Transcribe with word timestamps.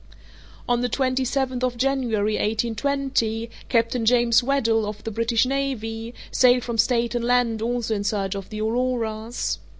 On 0.67 0.81
the 0.81 0.89
twenty 0.89 1.23
seventh 1.23 1.63
of 1.63 1.77
January, 1.77 2.33
1820, 2.33 3.51
Captain 3.69 4.03
James 4.03 4.41
Weddel, 4.41 4.87
of 4.87 5.03
the 5.03 5.11
British 5.11 5.45
navy, 5.45 6.15
sailed 6.31 6.63
from 6.63 6.79
Staten 6.79 7.21
Land 7.21 7.61
also 7.61 7.93
in 7.93 8.03
search 8.03 8.33
of 8.33 8.49
the 8.49 8.61
Auroras. 8.61 9.59